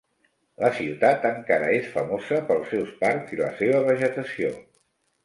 [0.61, 4.51] La ciutat encara és famosa pels seus parcs i la seva vegetació.